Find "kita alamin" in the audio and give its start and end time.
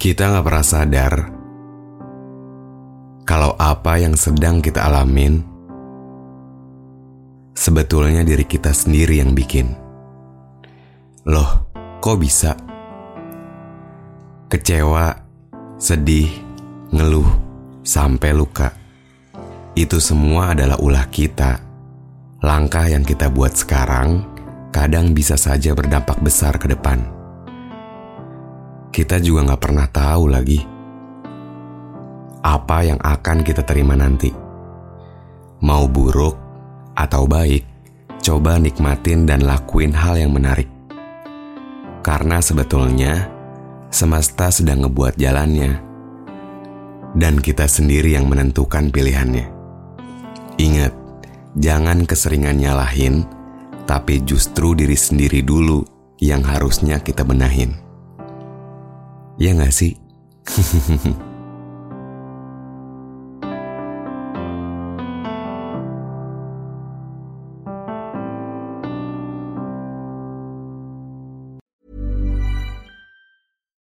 4.64-5.44